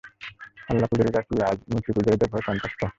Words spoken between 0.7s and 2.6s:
আল্লাহ্ পূজারীরা কি আজ মূর্তি-পূজারীদের ভয়ে